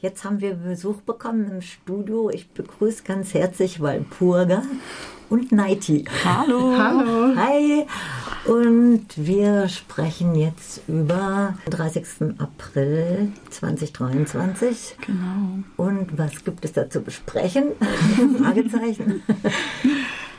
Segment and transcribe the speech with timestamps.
[0.00, 2.30] Jetzt haben wir Besuch bekommen im Studio.
[2.30, 4.62] Ich begrüße ganz herzlich Walpurga
[5.28, 6.04] und Neiti.
[6.24, 6.72] Hallo.
[6.78, 7.34] Hallo.
[7.34, 7.84] Hi.
[8.46, 12.04] Und wir sprechen jetzt über den 30.
[12.38, 14.98] April 2023.
[15.04, 15.64] Genau.
[15.76, 17.72] Und was gibt es da zu besprechen?
[18.40, 19.24] Fragezeichen.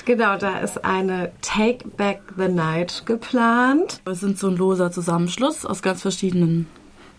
[0.06, 4.02] Genau, da ist eine Take Back the Night geplant.
[4.06, 6.66] Wir sind so ein loser Zusammenschluss aus ganz verschiedenen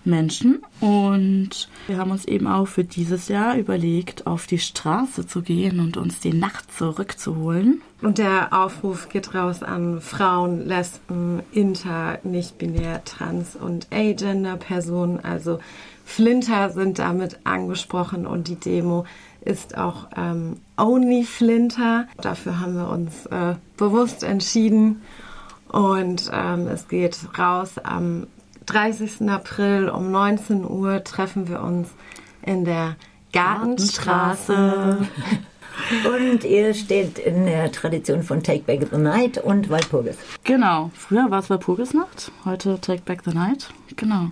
[0.04, 5.42] Menschen und wir haben uns eben auch für dieses Jahr überlegt, auf die Straße zu
[5.42, 7.82] gehen und uns die Nacht zurückzuholen.
[8.00, 15.20] Und der Aufruf geht raus an Frauen, Lesben, Inter, nicht-binär, Trans- und Agender-Personen.
[15.20, 15.60] Also
[16.04, 19.04] Flinter sind damit angesprochen und die Demo
[19.42, 22.06] ist auch ähm, Only Flinter.
[22.20, 25.02] Dafür haben wir uns äh, bewusst entschieden.
[25.68, 28.26] Und ähm, es geht raus am
[28.72, 29.28] 30.
[29.28, 31.88] April um 19 Uhr treffen wir uns
[32.42, 32.96] in der
[33.32, 35.08] Gartenstraße.
[36.04, 40.16] Und ihr steht in der Tradition von Take Back the Night und Walpurgis.
[40.44, 40.90] Genau.
[40.94, 43.70] Früher war es Walpurgisnacht, heute Take Back the Night.
[43.96, 44.30] Genau.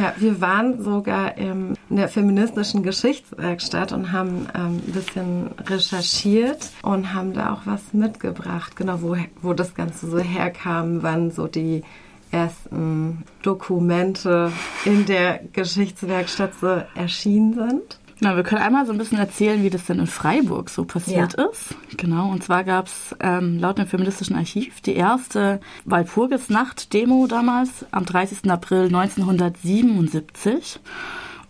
[0.00, 7.12] Ja, wir waren sogar in der feministischen Geschichtswerkstatt und haben ähm, ein bisschen recherchiert und
[7.12, 11.82] haben da auch was mitgebracht, genau, wo, wo das Ganze so herkam, wann so die
[12.30, 14.52] ersten Dokumente
[14.84, 17.98] in der Geschichtswerkstatt so erschienen sind.
[18.20, 21.36] Na, wir können einmal so ein bisschen erzählen, wie das denn in Freiburg so passiert
[21.38, 21.44] Ja.
[21.44, 21.76] ist.
[21.96, 28.04] Genau, und zwar gab es ähm, laut dem feministischen Archiv die erste Walpurgisnacht-Demo damals am
[28.04, 28.50] 30.
[28.50, 30.80] April 1977.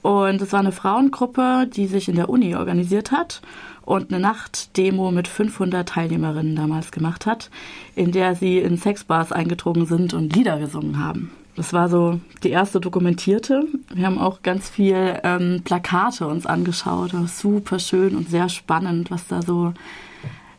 [0.02, 3.40] Und es war eine Frauengruppe, die sich in der Uni organisiert hat
[3.88, 7.50] und eine Nachtdemo mit 500 Teilnehmerinnen damals gemacht hat,
[7.96, 11.30] in der sie in Sexbars eingedrungen sind und Lieder gesungen haben.
[11.56, 13.64] Das war so die erste dokumentierte.
[13.92, 17.12] Wir haben auch ganz viel ähm, Plakate uns angeschaut.
[17.28, 19.72] Super schön und sehr spannend, was da so,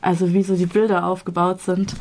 [0.02, 1.96] also wie so die Bilder aufgebaut sind.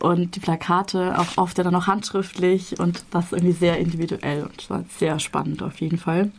[0.00, 4.60] Und die Plakate auch oft ja dann noch handschriftlich und das irgendwie sehr individuell und
[4.60, 6.30] es war sehr spannend auf jeden Fall.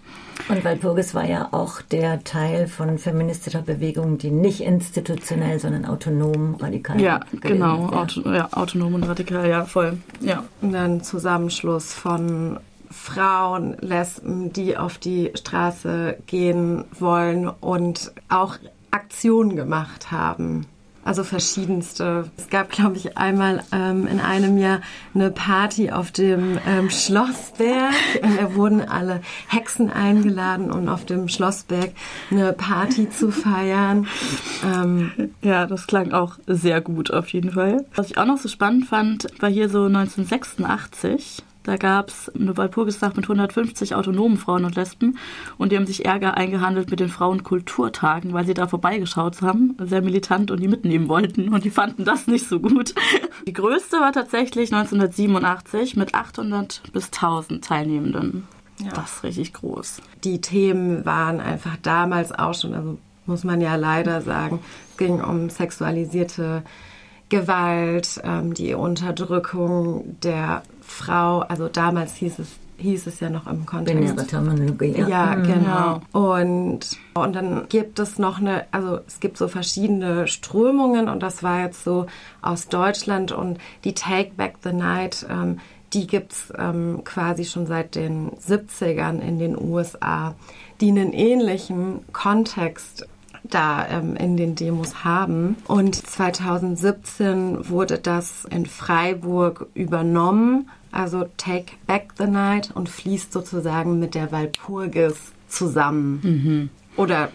[0.50, 6.56] Und Walpurgis war ja auch der Teil von feministischer Bewegung, die nicht institutionell, sondern autonom,
[6.56, 8.02] radikal Ja, genau, ist, ja.
[8.02, 9.98] Auto, ja, autonom und radikal, ja, voll.
[10.20, 10.44] Ja.
[10.62, 12.60] Und dann Zusammenschluss von
[12.90, 18.58] Frauen, Lesben, die auf die Straße gehen wollen und auch
[18.92, 20.66] Aktionen gemacht haben.
[21.04, 22.30] Also verschiedenste.
[22.38, 24.82] Es gab, glaube ich, einmal ähm, in einem Jahr
[25.16, 27.94] eine Party auf dem ähm, Schlossberg.
[28.22, 31.92] Und Da wurden alle Hexen eingeladen, um auf dem Schlossberg
[32.30, 34.08] eine Party zu feiern.
[34.64, 35.12] Ähm,
[35.42, 37.86] Ja, das klang auch sehr gut auf jeden Fall.
[37.96, 41.44] Was ich auch noch so spannend fand, war hier so 1986.
[41.64, 45.18] Da gab es eine Walpurgisnacht mit 150 autonomen Frauen und Lesben
[45.58, 50.02] und die haben sich Ärger eingehandelt mit den Frauenkulturtagen, weil sie da vorbeigeschaut haben, sehr
[50.02, 52.96] militant und die mitnehmen wollten und die fanden das nicht so gut.
[53.48, 58.48] Die größte war tatsächlich 1987 mit 800 bis 1000 Teilnehmenden.
[58.94, 60.02] Das ist richtig groß.
[60.24, 64.60] die Themen waren einfach damals auch schon, also muss man ja leider sagen,
[64.92, 66.64] es ging um sexualisierte
[67.30, 71.40] Gewalt, ähm, die Unterdrückung der Frau.
[71.40, 72.48] Also damals hieß es,
[72.78, 74.00] hieß es ja noch im Kontext.
[74.98, 75.08] Ja.
[75.08, 76.02] Ja, genau.
[76.12, 76.80] Und,
[77.14, 81.62] und dann gibt es noch eine, also es gibt so verschiedene Strömungen und das war
[81.62, 82.08] jetzt so
[82.42, 85.60] aus Deutschland und die Take Back the Night, ähm,
[85.94, 90.36] die gibt's ähm, quasi schon seit den 70ern in den USA,
[90.80, 93.08] die einen ähnlichen Kontext
[93.44, 95.58] da ähm, in den Demos haben.
[95.68, 104.00] Und 2017 wurde das in Freiburg übernommen, also Take Back the Night und fließt sozusagen
[104.00, 105.16] mit der Walpurgis
[105.48, 106.70] zusammen.
[106.98, 107.30] Oder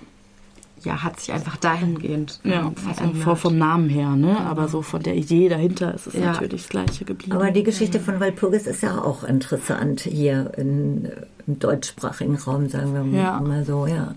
[0.82, 3.22] ja, hat sich einfach dahingehend Ja, ähm, also verändert.
[3.24, 4.38] vom, vom Namen her, ne?
[4.40, 6.32] Aber so von der Idee dahinter ist es Ja.
[6.32, 7.32] natürlich das Gleiche geblieben.
[7.34, 11.10] Aber die Geschichte von Walpurgis ist ja auch interessant hier in,
[11.46, 13.40] im deutschsprachigen Raum, sagen wir Ja.
[13.40, 13.86] mal so.
[13.86, 14.14] Ja.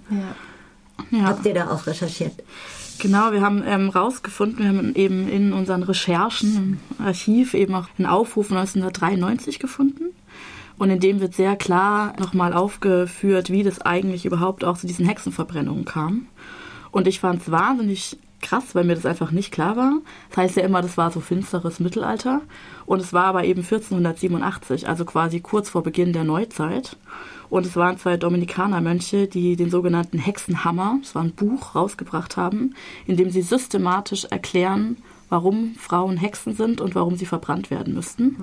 [1.12, 1.24] ja.
[1.24, 2.34] Habt ihr da auch recherchiert?
[3.00, 7.88] Genau, wir haben ähm, rausgefunden, wir haben eben in unseren Recherchen im Archiv eben auch
[7.98, 10.14] einen Aufruf 1993 gefunden.
[10.78, 15.06] Und in dem wird sehr klar nochmal aufgeführt, wie das eigentlich überhaupt auch zu diesen
[15.06, 16.28] Hexenverbrennungen kam.
[16.92, 19.94] Und ich fand es wahnsinnig krass, weil mir das einfach nicht klar war.
[20.30, 22.42] Das heißt ja immer, das war so finsteres Mittelalter.
[22.86, 26.98] Und es war aber eben 1487, also quasi kurz vor Beginn der Neuzeit.
[27.50, 32.76] Und es waren zwei Dominikanermönche, die den sogenannten Hexenhammer, das war ein Buch, rausgebracht haben,
[33.08, 34.98] in dem sie systematisch erklären,
[35.30, 38.38] warum Frauen Hexen sind und warum sie verbrannt werden müssten.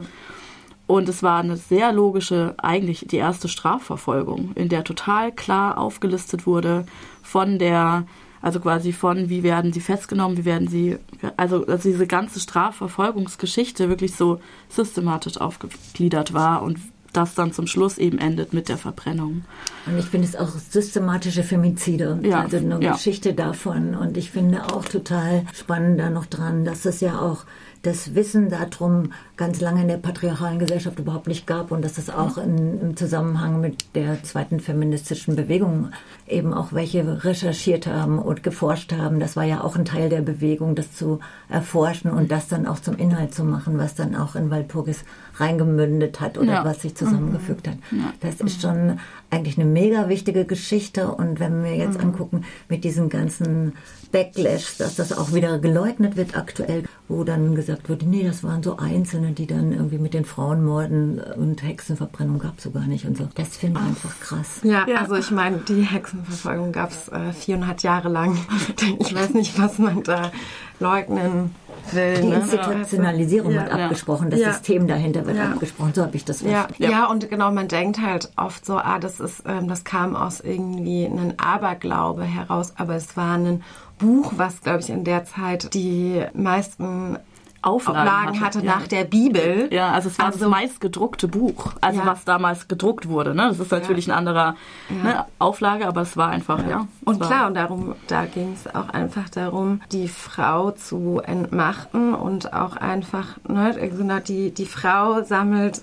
[0.87, 6.47] Und es war eine sehr logische, eigentlich die erste Strafverfolgung, in der total klar aufgelistet
[6.47, 6.87] wurde
[7.23, 8.07] von der,
[8.47, 10.99] also quasi von, wie werden sie festgenommen, wie werden sie,
[11.37, 14.39] also dass diese ganze Strafverfolgungsgeschichte wirklich so
[14.69, 16.79] systematisch aufgegliedert war und
[17.13, 19.43] das dann zum Schluss eben endet mit der Verbrennung.
[19.87, 22.93] Und ich finde es auch systematische Femizide, ja, also eine ja.
[22.93, 23.97] Geschichte davon.
[23.97, 27.47] Und ich finde auch total spannend da noch dran, dass es ja auch
[27.83, 32.11] das Wissen darum ganz lange in der patriarchalen Gesellschaft überhaupt nicht gab und dass es
[32.11, 35.91] auch in, im Zusammenhang mit der zweiten feministischen Bewegung
[36.27, 39.21] eben auch welche recherchiert haben und geforscht haben.
[39.21, 42.81] Das war ja auch ein Teil der Bewegung, das zu erforschen und das dann auch
[42.81, 45.05] zum Inhalt zu machen, was dann auch in Walpurgis
[45.39, 46.65] reingemündet hat oder ja.
[46.65, 47.79] was sich zusammengefügt hat.
[47.91, 48.13] Ja.
[48.21, 48.99] Das ist schon
[49.31, 52.11] eigentlich eine mega wichtige Geschichte und wenn wir jetzt mhm.
[52.11, 53.75] angucken mit diesen ganzen
[54.13, 58.63] Backlash, dass das auch wieder geleugnet wird aktuell, wo dann gesagt wird, nee, das waren
[58.63, 63.05] so Einzelne, die dann irgendwie mit den Frauenmorden und Hexenverbrennung gab es so gar nicht
[63.05, 63.29] und so.
[63.35, 64.61] Das finde ich einfach krass.
[64.63, 68.39] Ja, ja, also ich meine, die Hexenverfolgung gab es äh, viereinhalb Jahre lang.
[69.01, 70.31] ich weiß nicht, was man da
[70.79, 71.51] leugnen
[71.95, 72.21] will.
[72.21, 72.37] Die ne?
[72.37, 73.63] Institutionalisierung ja.
[73.63, 74.53] wird abgesprochen, das ja.
[74.53, 75.53] System dahinter wird ja.
[75.53, 75.93] abgesprochen.
[75.95, 76.75] So habe ich das verstanden.
[76.79, 76.91] Ja.
[76.91, 80.41] ja, und genau, man denkt halt oft so, ah, das ist, ähm, das kam aus
[80.41, 83.63] irgendwie einem Aberglaube heraus, aber es war ein
[83.99, 87.19] Buch, was, glaube ich, in der Zeit die meisten
[87.67, 88.77] Auflagen, Auflagen hatte, hatte ja.
[88.77, 89.69] nach der Bibel.
[89.73, 92.07] Ja, also es war also, das meist gedruckte Buch, also ja.
[92.07, 93.35] was damals gedruckt wurde.
[93.35, 93.49] Ne?
[93.49, 94.15] Das ist natürlich ja.
[94.15, 94.55] eine andere
[94.89, 96.87] ne, Auflage, aber es war einfach, ja.
[97.05, 102.53] und klar, und darum, da ging es auch einfach darum, die Frau zu entmachten und
[102.53, 105.83] auch einfach, ne, also die, die Frau sammelt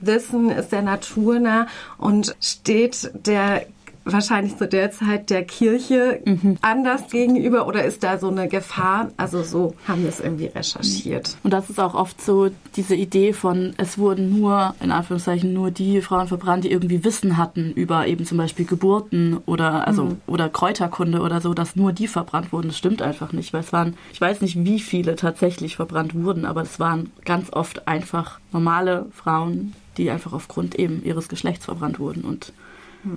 [0.00, 1.66] Wissen, ist der Natur nah
[1.98, 3.66] und steht der
[4.04, 6.56] wahrscheinlich zu der Zeit der Kirche mhm.
[6.60, 9.10] anders gegenüber oder ist da so eine Gefahr?
[9.16, 11.36] Also so haben wir es irgendwie recherchiert.
[11.42, 15.70] Und das ist auch oft so diese Idee von, es wurden nur, in Anführungszeichen, nur
[15.70, 20.20] die Frauen verbrannt, die irgendwie Wissen hatten über eben zum Beispiel Geburten oder, also, mhm.
[20.26, 22.68] oder Kräuterkunde oder so, dass nur die verbrannt wurden.
[22.68, 26.44] Das stimmt einfach nicht, weil es waren, ich weiß nicht, wie viele tatsächlich verbrannt wurden,
[26.44, 31.98] aber es waren ganz oft einfach normale Frauen, die einfach aufgrund eben ihres Geschlechts verbrannt
[31.98, 32.52] wurden und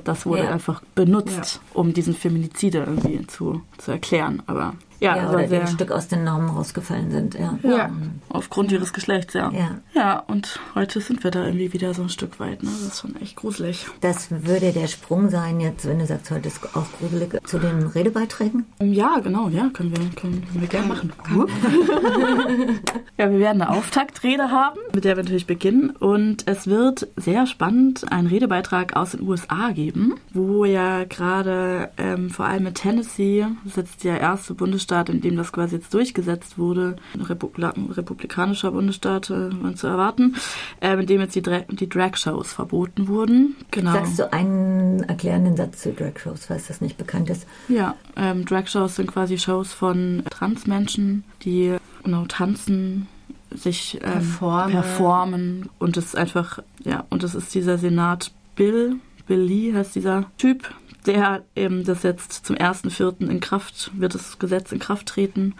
[0.03, 0.51] das wurde ja.
[0.51, 1.61] einfach benutzt, ja.
[1.73, 4.43] um diesen Feminizide irgendwie zu, zu erklären.
[4.47, 7.35] Aber ja, ja oder die ein Stück aus den Normen rausgefallen sind.
[7.35, 7.57] Ja.
[7.63, 7.89] ja.
[8.29, 9.51] Aufgrund ihres Geschlechts, ja.
[9.51, 9.77] ja.
[9.93, 12.63] Ja, und heute sind wir da irgendwie wieder so ein Stück weit.
[12.63, 12.69] Ne?
[12.69, 13.85] Das ist schon echt gruselig.
[14.01, 17.87] Das würde der Sprung sein, jetzt, wenn du sagst, heute ist auch gruselig, zu den
[17.87, 18.65] Redebeiträgen?
[18.81, 21.13] Ja, genau, ja, können wir, können wir gerne machen.
[23.17, 25.91] ja, wir werden eine Auftaktrede haben, mit der wir natürlich beginnen.
[25.91, 32.29] Und es wird sehr spannend einen Redebeitrag aus den USA geben, wo ja gerade ähm,
[32.29, 35.75] vor allem in Tennessee, das ist jetzt der erste Bundesstaat, Bundesstaat, in dem das quasi
[35.75, 40.35] jetzt durchgesetzt wurde, ein Republika republikanischer Bundesstaat, äh, man zu erwarten,
[40.79, 43.55] äh, in dem jetzt die, Dra die Drag-Shows verboten wurden.
[43.71, 43.93] Genau.
[43.93, 47.45] Sagst du einen erklärenden Satz zu Drag-Shows, falls das nicht bekannt ist?
[47.67, 53.07] Ja, ähm, Drag-Shows sind quasi Shows von Transmenschen, die genau tanzen,
[53.51, 54.71] sich ähm, performen.
[54.71, 58.97] performen und es ist einfach, ja, und es ist dieser Senat Bill,
[59.27, 60.73] Bill Lee heißt dieser Typ,
[61.07, 63.29] der eben das jetzt zum 1.4.
[63.29, 65.55] in Kraft, wird das Gesetz in Kraft treten.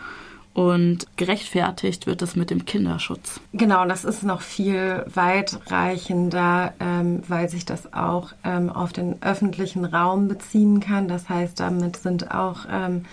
[0.54, 3.40] Und gerechtfertigt wird das mit dem Kinderschutz.
[3.54, 9.86] Genau, das ist noch viel weitreichender, ähm, weil sich das auch ähm, auf den öffentlichen
[9.86, 11.08] Raum beziehen kann.
[11.08, 13.06] Das heißt, damit sind auch ähm,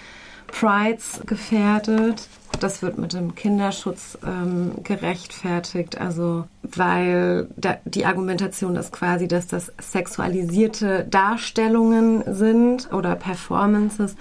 [0.46, 2.28] Prides gefährdet.
[2.60, 9.46] Das wird mit dem Kinderschutz ähm, gerechtfertigt, also weil da, die Argumentation ist quasi, dass
[9.46, 14.16] das sexualisierte Darstellungen sind oder Performances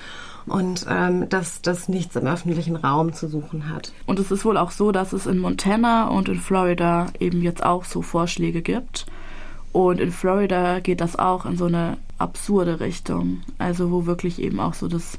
[0.45, 3.93] und ähm, dass das nichts im öffentlichen Raum zu suchen hat.
[4.05, 7.63] Und es ist wohl auch so, dass es in Montana und in Florida eben jetzt
[7.63, 9.05] auch so Vorschläge gibt.
[9.71, 13.41] Und in Florida geht das auch in so eine absurde Richtung.
[13.57, 15.17] Also wo wirklich eben auch so das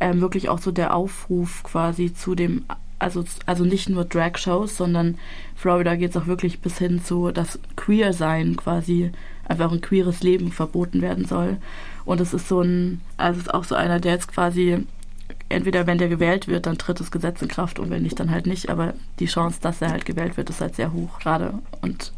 [0.00, 2.64] ähm, wirklich auch so der Aufruf quasi zu dem,
[2.98, 5.18] also, also nicht nur Drag-Shows, sondern
[5.54, 9.12] Florida geht es auch wirklich bis hin zu, dass Queer-Sein quasi
[9.48, 11.58] einfach ein queeres Leben verboten werden soll.
[12.04, 14.84] Und es ist so ein, also es ist auch so einer, der jetzt quasi
[15.48, 18.30] entweder wenn der gewählt wird, dann tritt das Gesetz in Kraft und wenn nicht, dann
[18.30, 18.68] halt nicht.
[18.68, 21.54] Aber die Chance, dass er halt gewählt wird, ist halt sehr hoch gerade.
[21.82, 22.12] Und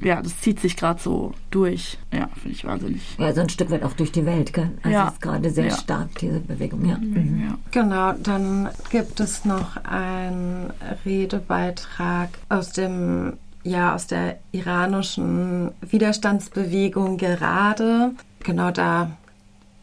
[0.00, 1.98] ja, das zieht sich gerade so durch.
[2.12, 3.02] Ja, finde ich wahnsinnig.
[3.18, 4.70] Ja, so ein Stück weit auch durch die Welt, gell?
[4.82, 5.08] Also ja.
[5.08, 5.76] ist gerade sehr ja.
[5.76, 6.98] stark, diese Bewegung, ja.
[6.98, 7.42] Mhm.
[7.46, 7.58] ja.
[7.70, 10.72] Genau, dann gibt es noch einen
[11.04, 18.12] Redebeitrag aus dem ja, aus der iranischen Widerstandsbewegung gerade.
[18.44, 19.10] Genau da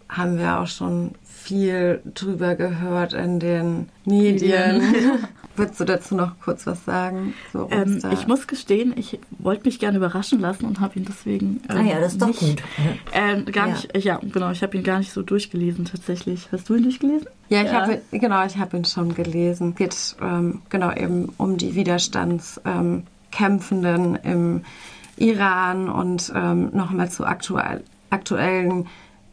[0.09, 4.81] haben wir auch schon viel drüber gehört in den Medien.
[5.55, 7.33] Würdest du dazu noch kurz was sagen?
[7.53, 11.61] So, ähm, ich muss gestehen, ich wollte mich gerne überraschen lassen und habe ihn deswegen.
[11.69, 12.61] Ähm, ah ja, das ist doch nicht, gut.
[13.13, 13.73] Ähm, gar ja.
[13.73, 16.49] nicht, ja, genau, ich habe ihn gar nicht so durchgelesen tatsächlich.
[16.51, 17.29] Hast du ihn durchgelesen?
[17.49, 17.81] Ja, ich ja.
[17.81, 19.69] habe genau, ich habe ihn schon gelesen.
[19.69, 24.61] Es geht ähm, genau eben um die Widerstandskämpfenden im
[25.17, 28.87] Iran und ähm, nochmal zu aktuell, aktuellen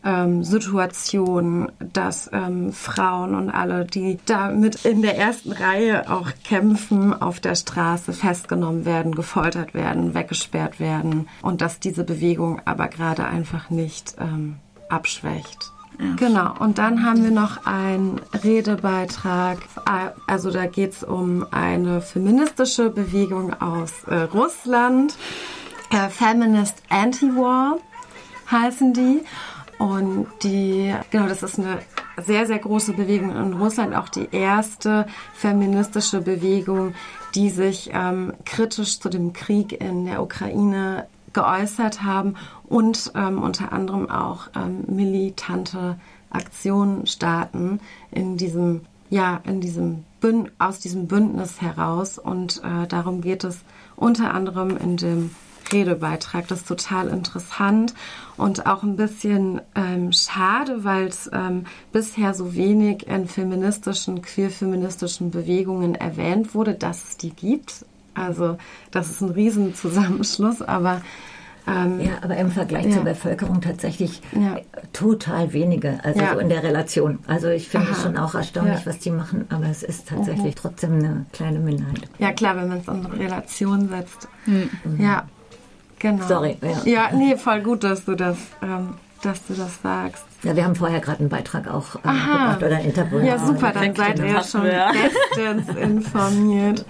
[0.05, 6.31] ähm, Situation, dass ähm, Frauen und alle, die da mit in der ersten Reihe auch
[6.45, 12.89] kämpfen, auf der Straße festgenommen werden, gefoltert werden, weggesperrt werden und dass diese Bewegung aber
[12.89, 14.57] gerade einfach nicht ähm,
[14.89, 15.73] abschwächt.
[15.99, 16.15] Ja.
[16.17, 19.59] Genau, und dann haben wir noch einen Redebeitrag.
[20.27, 25.17] Also da geht es um eine feministische Bewegung aus äh, Russland.
[25.91, 27.77] Äh, Feminist Anti-War
[28.51, 29.21] heißen die.
[29.83, 31.81] Und die, genau, das ist eine
[32.17, 36.95] sehr, sehr große Bewegung in Russland, auch die erste feministische Bewegung,
[37.35, 42.37] die sich ähm, kritisch zu dem Krieg in der Ukraine geäußert haben
[42.69, 45.99] und ähm, unter anderem auch ähm, militante
[46.31, 47.81] Aktionen starten
[48.13, 52.19] in diesem, ja, in diesem Bünd aus diesem Bündnis heraus.
[52.19, 53.59] Und äh, darum geht es
[53.97, 55.31] unter anderem in dem
[55.71, 56.49] Redebeitrag.
[56.49, 57.95] Das ist total interessant
[58.37, 65.31] und auch ein bisschen ähm, schade, weil es ähm, bisher so wenig in feministischen, queer-feministischen
[65.31, 67.85] Bewegungen erwähnt wurde, dass es die gibt.
[68.15, 68.59] Also
[68.91, 71.03] das ist ein Riesenzusammenschluss, aber
[71.67, 72.93] ähm, ja, aber im Vergleich ja.
[72.93, 74.59] zur Bevölkerung tatsächlich ja.
[74.93, 76.33] total wenige, also ja.
[76.33, 77.21] so in der Relation.
[77.27, 80.61] Also ich finde es schon auch erstaunlich, was die machen, aber es ist tatsächlich mhm.
[80.61, 82.03] trotzdem eine kleine Minderheit.
[82.19, 84.29] Ja klar, wenn man es in Relation setzt.
[84.47, 84.71] Mhm.
[84.99, 85.29] Ja,
[86.03, 86.27] Genau.
[86.27, 86.57] Sorry.
[86.61, 86.83] Ja.
[86.85, 90.25] ja, nee, voll gut, dass du das, ähm, dass du das sagst.
[90.43, 93.21] Ja, wir haben vorher gerade einen Beitrag auch äh, gemacht oder ein Interview.
[93.21, 96.85] Ja, super, dann seid ihr ja schon bestens informiert.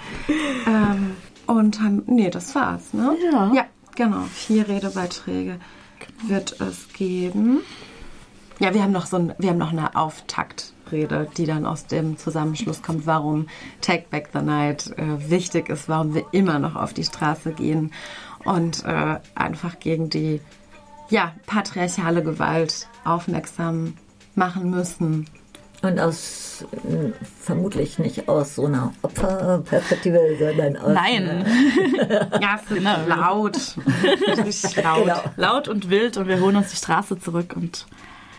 [0.67, 1.13] ähm,
[1.47, 3.15] und haben, nee, das war's, ne?
[3.31, 3.53] Ja.
[3.53, 3.65] Ja,
[3.95, 4.23] genau.
[4.33, 5.59] Vier Redebeiträge
[6.27, 7.59] wird es geben.
[8.61, 12.17] Ja, wir haben noch so ein, wir haben noch eine Auftaktrede, die dann aus dem
[12.17, 13.49] Zusammenschluss kommt, warum
[13.83, 17.93] Take Back the Night äh, wichtig ist, warum wir immer noch auf die Straße gehen
[18.45, 20.41] und äh, einfach gegen die
[21.09, 23.95] ja, patriarchale Gewalt aufmerksam
[24.35, 25.27] machen müssen.
[25.83, 30.95] Und aus, äh, vermutlich nicht aus so einer Opferperspektive, sondern aus.
[30.95, 31.45] Nein!
[32.41, 32.97] ja, es ist genau.
[33.09, 33.59] laut.
[34.77, 35.05] laut.
[35.05, 35.21] Genau.
[35.37, 37.87] Laut und wild und wir holen uns die Straße zurück und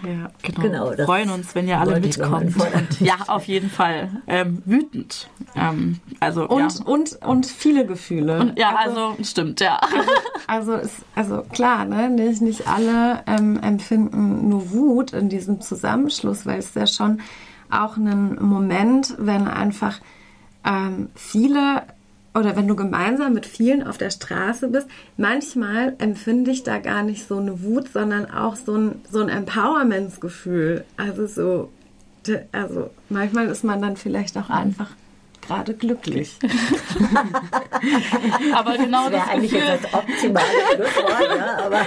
[0.05, 0.61] ja, genau.
[0.61, 2.55] genau wir freuen uns, wenn ihr alle mitkommt.
[2.55, 4.09] Und ja, auf jeden Fall.
[4.27, 5.29] Ähm, wütend.
[5.55, 6.85] Ähm, also, und, ja.
[6.85, 8.39] und, und viele Gefühle.
[8.39, 9.79] Und, ja, also, also, stimmt, ja.
[10.45, 15.61] Also, also, ist, also klar, ne, nicht, nicht alle ähm, empfinden nur Wut in diesem
[15.61, 17.21] Zusammenschluss, weil es ja schon
[17.71, 19.99] auch ein Moment, wenn einfach
[20.65, 21.83] ähm, viele
[22.33, 24.87] oder wenn du gemeinsam mit vielen auf der Straße bist,
[25.17, 29.29] manchmal empfinde ich da gar nicht so eine Wut, sondern auch so ein, so ein
[29.29, 30.83] Empowermentsgefühl.
[30.97, 31.69] Also so,
[32.51, 34.89] also manchmal ist man dann vielleicht auch einfach
[35.45, 36.37] gerade glücklich.
[38.53, 41.81] aber genau das, das eigentlich jetzt das optimale Schlusswort, ja, aber,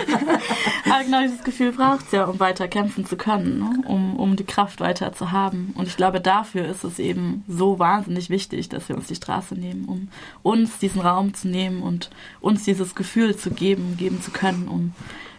[0.90, 3.82] aber genau dieses Gefühl braucht es ja, um weiter kämpfen zu können, ne?
[3.86, 5.74] um, um die Kraft weiter zu haben.
[5.76, 9.54] Und ich glaube, dafür ist es eben so wahnsinnig wichtig, dass wir uns die Straße
[9.54, 10.08] nehmen, um
[10.42, 14.92] uns diesen Raum zu nehmen und uns dieses Gefühl zu geben, geben zu können, um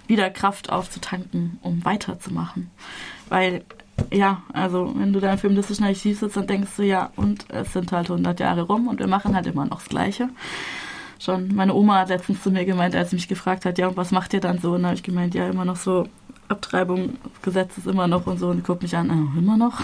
[0.08, 2.72] wieder Kraft aufzutanken, um weiterzumachen.
[3.30, 3.64] Weil
[4.12, 7.74] ja, also wenn du da im feministischen Archiv sitzt, dann denkst du, ja, und es
[7.74, 10.30] sind halt 100 Jahre rum und wir machen halt immer noch das Gleiche.
[11.20, 13.98] Schon meine Oma hat letztens zu mir gemeint, als sie mich gefragt hat, ja, und
[13.98, 14.74] was macht ihr dann so?
[14.74, 16.08] Und da habe ich gemeint, ja, immer noch so,
[16.48, 18.50] Abtreibung, Gesetz ist immer noch und so.
[18.50, 19.80] Und guckt mich an, äh, immer noch?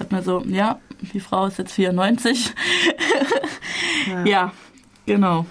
[0.00, 0.78] Hat mir so, ja,
[1.12, 2.54] die Frau ist jetzt 94.
[4.08, 4.24] ja.
[4.24, 4.52] ja,
[5.06, 5.46] genau.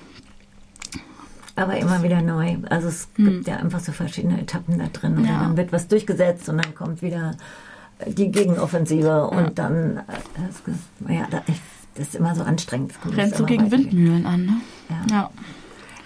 [1.55, 2.57] Aber immer wieder neu.
[2.69, 3.25] Also es hm.
[3.25, 5.17] gibt ja einfach so verschiedene Etappen da drin.
[5.17, 5.39] Und ja.
[5.41, 7.35] dann wird was durchgesetzt und dann kommt wieder
[8.07, 9.97] die Gegenoffensive und dann,
[11.07, 12.93] äh, ja, das ist immer so anstrengend.
[13.05, 14.61] Rennst du gegen Windmühlen an, ne?
[15.09, 15.29] Ja.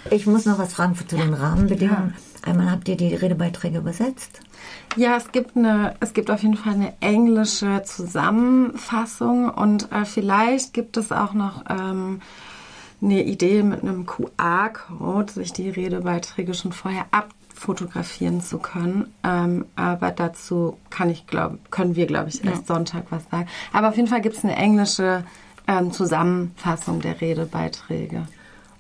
[0.09, 2.13] Ich muss noch was fragen zu den Rahmenbedingungen.
[2.15, 2.49] Ja.
[2.49, 4.41] Einmal habt ihr die Redebeiträge übersetzt?
[4.97, 10.73] Ja, es gibt eine, es gibt auf jeden Fall eine englische Zusammenfassung und äh, vielleicht
[10.73, 12.21] gibt es auch noch ähm,
[13.01, 19.13] eine Idee mit einem QR-Code, sich die Redebeiträge schon vorher ab fotografieren zu können.
[19.23, 22.75] Ähm, aber dazu kann ich glaub, können wir, glaube ich, erst ja.
[22.75, 23.47] Sonntag was sagen.
[23.71, 25.23] Aber auf jeden Fall gibt es eine englische
[25.67, 28.27] ähm, Zusammenfassung der Redebeiträge.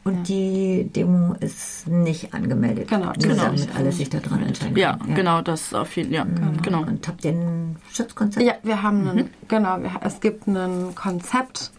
[0.05, 0.23] Und ja.
[0.23, 2.89] die Demo ist nicht angemeldet.
[2.89, 3.43] Genau, Nur genau.
[3.45, 6.17] damit alle sich daran entscheiden ja, ja, genau, das auf jeden Fall.
[6.17, 6.61] Ja, mhm.
[6.61, 6.81] genau.
[6.81, 8.45] Und habt ihr ein Schutzkonzept?
[8.45, 9.29] Ja, wir haben einen, mhm.
[9.47, 11.71] genau, wir, es gibt ein Konzept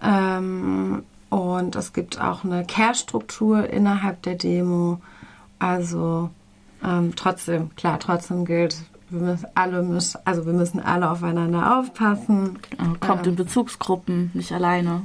[0.00, 5.00] ähm, und es gibt auch eine Care-Struktur innerhalb der Demo.
[5.58, 6.30] Also
[6.84, 8.76] ähm, trotzdem, klar, trotzdem gilt,
[9.10, 12.58] wir müssen alle müssen, also wir müssen alle aufeinander aufpassen.
[12.70, 15.04] Genau, kommt ähm, in Bezugsgruppen, nicht alleine.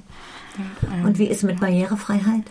[1.04, 2.44] Und wie ist mit Barrierefreiheit?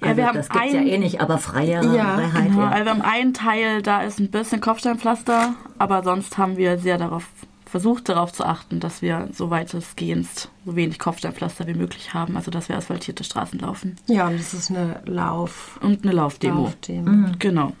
[0.00, 2.48] Ja, also, wir haben das gibt ja eh nicht, aber freie ja, Freiheit.
[2.48, 2.60] Genau.
[2.60, 2.68] Ja.
[2.70, 6.98] Also wir haben einen Teil, da ist ein bisschen Kopfsteinpflaster, aber sonst haben wir sehr
[6.98, 7.24] darauf
[7.64, 12.50] versucht, darauf zu achten, dass wir so weitestgehend so wenig Kopfsteinpflaster wie möglich haben, also
[12.50, 13.96] dass wir asphaltierte Straßen laufen.
[14.08, 16.64] Ja, und das ist eine Lauf und eine Laufdemo.
[16.64, 17.10] Laufdemo.
[17.10, 17.38] Mhm.
[17.38, 17.72] Genau.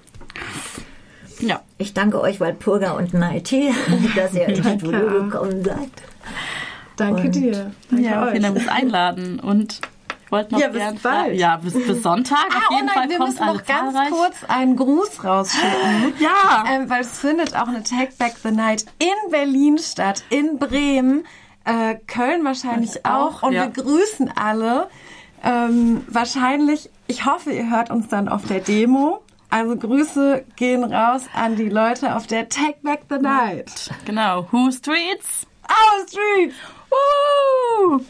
[1.42, 1.60] Ja.
[1.78, 3.74] Ich danke euch, Walpurga und Naiti,
[4.16, 5.90] dass ihr ins Studio gekommen seid.
[6.96, 7.72] Danke und dir.
[7.90, 8.30] Danke ja, euch.
[8.30, 9.80] vielen Dank fürs Einladen und
[10.24, 11.38] ich wollte noch ja, bis bald.
[11.38, 12.38] Ja, bis, bis Sonntag.
[12.50, 14.10] Ah, auf jeden oh nein, Fall wir kommt müssen noch ganz zahlreich.
[14.10, 16.14] kurz einen Gruß rausschicken.
[16.20, 16.64] ja.
[16.70, 21.26] Ähm, weil es findet auch eine Take Back the Night in Berlin statt, in Bremen,
[21.64, 23.42] äh, Köln wahrscheinlich auch.
[23.42, 23.48] auch.
[23.48, 23.64] Und ja.
[23.64, 24.88] wir grüßen alle.
[25.44, 29.22] Ähm, wahrscheinlich, ich hoffe, ihr hört uns dann auf der Demo.
[29.52, 33.90] Also Grüße gehen raus an die Leute auf der Take Back the Night.
[34.06, 34.48] Genau.
[34.50, 35.46] Who Streets?
[35.68, 36.54] Our Streets!
[36.88, 38.00] Woo!